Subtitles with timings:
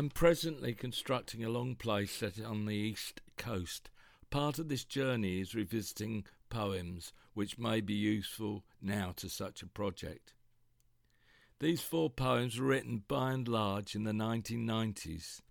[0.00, 3.90] I'm presently constructing a long play set on the east coast.
[4.30, 9.66] Part of this journey is revisiting poems which may be useful now to such a
[9.66, 10.32] project.
[11.58, 15.42] These four poems were written by and large in the 1990s.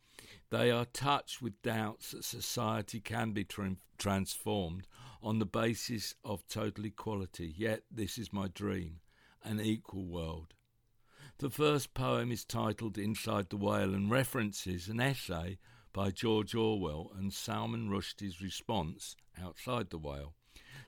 [0.49, 4.87] They are touched with doubts that society can be tra- transformed
[5.21, 9.01] on the basis of total equality, yet this is my dream
[9.43, 10.55] an equal world.
[11.39, 15.57] The first poem is titled Inside the Whale and references an essay
[15.93, 20.35] by George Orwell and Salman Rushdie's response, Outside the Whale.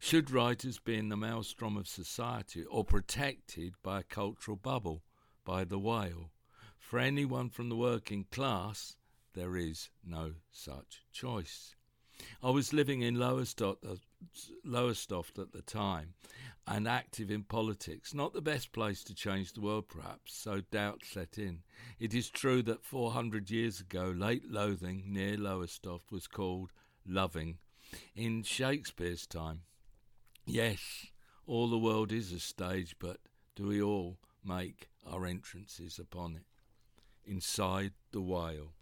[0.02, 5.04] Should writers be in the maelstrom of society or protected by a cultural bubble,
[5.46, 6.34] by the whale?
[6.78, 8.98] For anyone from the working class,
[9.34, 11.78] there is no such choice.
[12.44, 13.96] I was living in Lowestoft, uh,
[14.64, 16.14] Lowestoft at the time
[16.68, 18.14] and active in politics.
[18.14, 21.64] Not the best place to change the world, perhaps, so doubt set in.
[22.00, 26.72] It is true that 400 years ago, Lake Loathing near Lowestoft was called
[27.06, 27.58] Loving
[28.16, 29.62] in Shakespeare's time.
[30.46, 31.08] Yes,
[31.46, 33.18] all the world is a stage, but
[33.56, 36.46] do we all make our entrances upon it?
[37.26, 38.74] Inside the whale.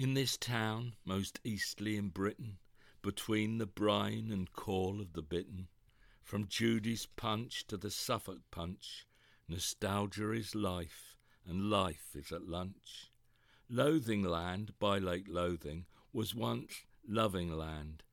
[0.00, 2.58] In this town, most eastly in Britain,
[3.02, 5.66] between the brine and call of the bittern,
[6.22, 9.08] from Judy's punch to the Suffolk punch,
[9.48, 13.10] nostalgia is life, and life is at lunch.
[13.68, 18.04] Loathing Land by Lake Loathing was once Loving Land,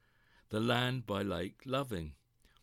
[0.49, 2.15] the land by Lake Loving,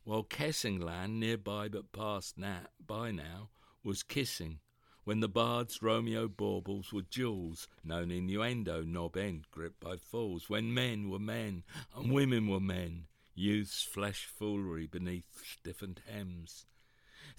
[0.03, 3.51] while Kessing Land, nearby but past na- by now,
[3.85, 4.59] was Kissing,
[5.05, 10.73] when the bard's Romeo baubles were jewels, known innuendo, knob end, gripped by fools, when
[10.73, 11.65] men were men
[11.97, 16.67] and women were men, youth's flesh foolery beneath stiffened hems.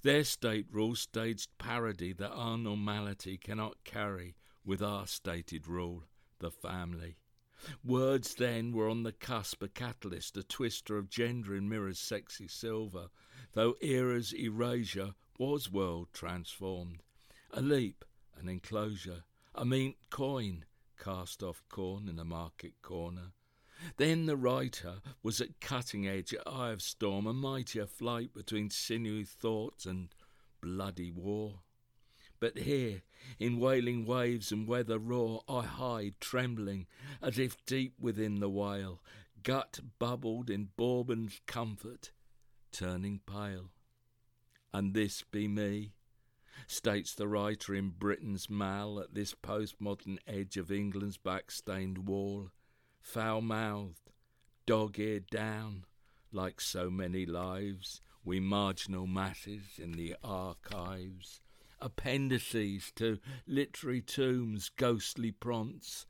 [0.02, 6.04] Their state rule staged parody that our normality cannot carry with our stated rule,
[6.40, 7.16] the family.
[7.86, 12.50] Words then were on the cusp, a catalyst, a twister of gender in mirror's sexy
[12.50, 13.08] silver,
[13.54, 17.04] though era's erasure was world transformed
[17.54, 18.04] a leap,
[18.40, 20.66] an enclosure, a mint coin,
[21.00, 23.34] cast off corn in a market corner.
[23.98, 29.26] Then the writer was at cutting edge, eye of storm, a mightier flight between sinewy
[29.26, 30.10] thoughts and
[30.62, 31.60] bloody war.
[32.40, 33.04] But here,
[33.40, 36.88] in wailing waves and weather raw, I hide, trembling,
[37.22, 39.02] as if deep within the whale,
[39.44, 42.12] gut bubbled in Bourbon's comfort,
[42.72, 43.70] turning pale.
[44.74, 45.94] And this be me,
[46.68, 52.50] states the writer in Britain's Mal at this postmodern edge of England's back-stained wall,
[53.02, 54.12] foul mouthed,
[54.66, 55.86] dog eared down,
[56.32, 61.42] like so many lives, we marginal masses in the archives,
[61.82, 66.06] appendices to literary tombs, ghostly prompts,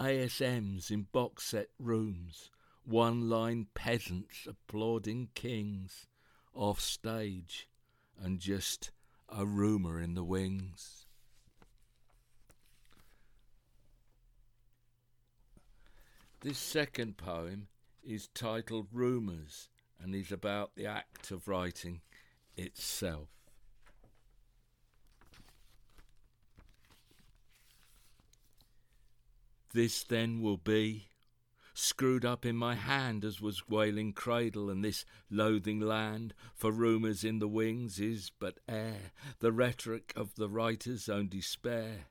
[0.00, 2.50] ASMs in box set rooms,
[2.84, 6.06] one line peasants applauding kings,
[6.52, 7.68] off stage,
[8.20, 8.90] and just
[9.28, 11.06] a rumour in the wings.
[16.40, 17.68] This second poem
[18.02, 19.68] is titled Rumours
[19.98, 22.02] and is about the act of writing
[22.56, 23.28] itself.
[29.72, 31.08] This then will be
[31.74, 37.24] screwed up in my hand as was wailing cradle and this loathing land for rumours
[37.24, 39.12] in the wings is but air.
[39.40, 42.06] The rhetoric of the writer's own despair.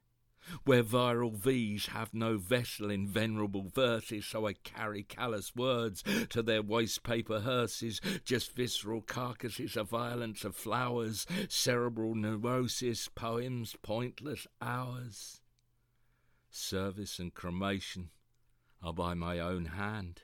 [0.66, 6.44] Where viral V's have no vessel in venerable verses, so I carry callous words to
[6.44, 14.46] their waste paper hearses, just visceral carcasses of violence of flowers, cerebral neurosis, poems, pointless
[14.62, 15.40] hours.
[16.50, 18.10] Service and cremation
[18.84, 20.22] are by my own hand.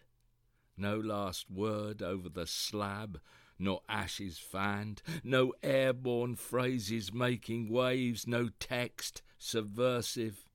[0.77, 3.19] No last word over the slab,
[3.57, 10.45] nor ashes fanned, no airborne phrases making waves, no text subversive,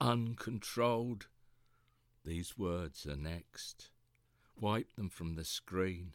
[0.00, 1.26] uncontrolled.
[2.24, 3.90] These words are next.
[4.60, 6.12] Wipe them from the screen.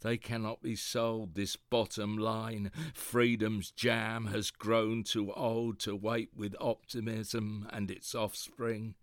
[0.00, 2.70] They cannot be sold, this bottom line.
[2.94, 8.94] Freedom's jam has grown too old to wait with optimism and its offspring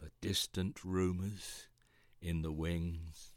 [0.00, 1.66] for distant rumours
[2.22, 3.34] in the wings.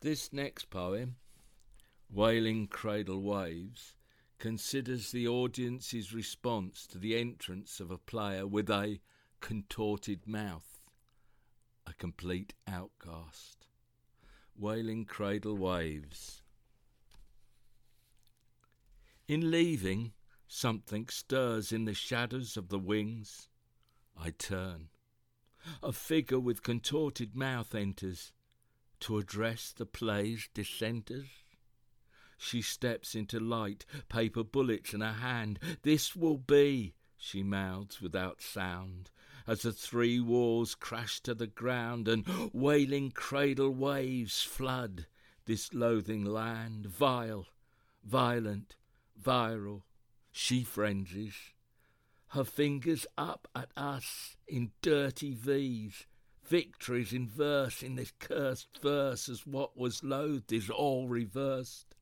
[0.00, 1.16] This next poem,
[2.10, 3.94] Wailing Cradle Waves,
[4.40, 8.98] considers the audience's response to the entrance of a player with a
[9.40, 10.80] contorted mouth,
[11.86, 13.66] a complete outcast.
[14.58, 16.42] Wailing Cradle Waves.
[19.28, 20.12] In leaving,
[20.52, 23.48] something stirs in the shadows of the wings.
[24.18, 24.88] I turn.
[25.82, 28.32] A figure with contorted mouth enters
[29.00, 31.28] to address the play's dissenters.
[32.36, 35.58] She steps into light, paper bullets in her hand.
[35.82, 39.10] This will be, she mouths without sound,
[39.46, 45.06] as the three walls crash to the ground and wailing cradle waves flood
[45.46, 47.46] this loathing land, vile,
[48.04, 48.76] violent,
[49.20, 49.82] viral.
[50.32, 51.52] She frenzies,
[52.28, 56.06] her fingers up at us in dirty V's.
[56.44, 61.94] Victories in verse in this cursed verse as what was loathed is all reversed.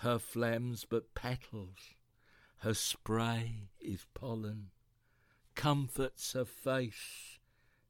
[0.00, 1.94] Her phlegm's but petals,
[2.58, 4.70] her spray is pollen
[5.56, 7.38] comforts her face,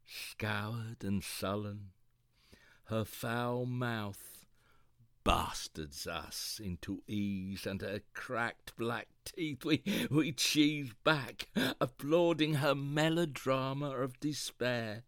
[0.07, 1.91] scoured and sullen.
[2.85, 4.36] Her foul mouth
[5.27, 11.49] bastards us into ease, and her cracked black teeth we, we cheese back,
[11.81, 15.03] applauding her melodrama of despair.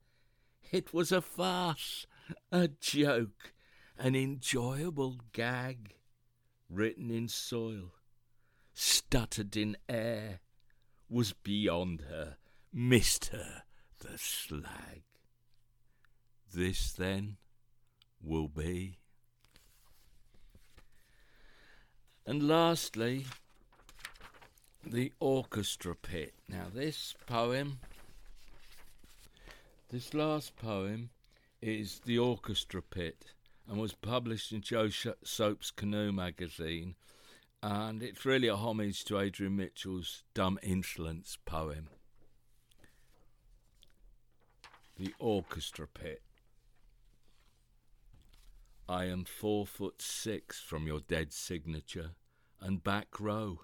[0.70, 2.06] It was a farce,
[2.52, 3.52] a joke,
[3.98, 5.94] an enjoyable gag,
[6.68, 7.94] written in soil,
[8.74, 10.40] stuttered in air,
[11.08, 12.36] was beyond her
[12.72, 13.62] missed her,
[14.00, 15.02] the slag.
[16.52, 17.36] This then
[18.22, 18.97] will be.
[22.28, 23.24] And lastly,
[24.84, 26.34] the orchestra pit.
[26.46, 27.78] Now, this poem,
[29.90, 31.08] this last poem,
[31.62, 33.32] is The Orchestra Pit
[33.66, 34.90] and was published in Joe
[35.24, 36.96] Soap's Canoe magazine.
[37.62, 41.88] And it's really a homage to Adrian Mitchell's Dumb Insolence poem
[44.98, 46.20] the orchestra pit.
[48.90, 52.12] I am four foot six from your dead signature,
[52.58, 53.60] and back row,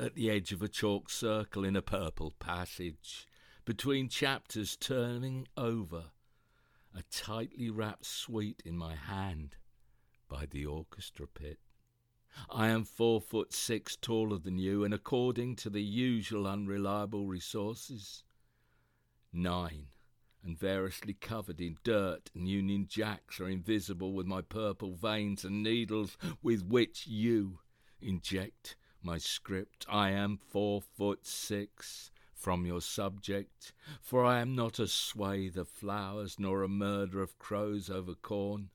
[0.00, 3.28] at the edge of a chalk circle in a purple passage,
[3.66, 6.04] between chapters turning over,
[6.96, 9.56] a tightly wrapped suite in my hand
[10.30, 11.58] by the orchestra pit.
[12.48, 18.24] I am four foot six taller than you, and according to the usual unreliable resources,
[19.30, 19.88] nine
[20.44, 25.62] and variously covered in dirt, and Union Jacks are invisible with my purple veins and
[25.62, 27.60] needles with which you
[28.00, 29.86] inject my script.
[29.88, 35.68] I am four foot six from your subject, for I am not a swathe of
[35.68, 38.70] flowers nor a murder of crows over corn.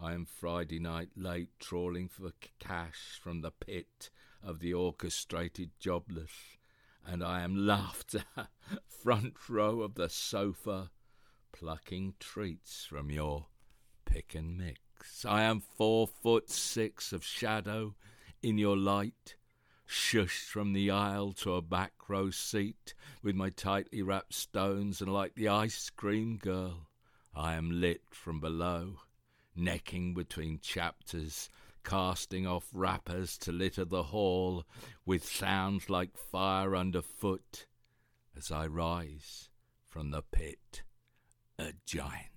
[0.00, 4.10] I am Friday night late trawling for cash from the pit
[4.42, 6.58] of the orchestrated jobless
[7.06, 8.24] and I am laughter,
[9.02, 10.90] front row of the sofa,
[11.52, 13.46] plucking treats from your
[14.04, 15.24] pick and mix.
[15.24, 17.94] I am four foot six of shadow
[18.42, 19.36] in your light,
[19.86, 25.12] shushed from the aisle to a back row seat with my tightly wrapped stones, and
[25.12, 26.88] like the ice cream girl,
[27.34, 29.00] I am lit from below,
[29.54, 31.48] necking between chapters
[31.84, 34.64] casting off wrappers to litter the hall
[35.06, 37.66] with sounds like fire underfoot
[38.36, 39.50] as I rise
[39.86, 40.82] from the pit,
[41.58, 42.33] a giant.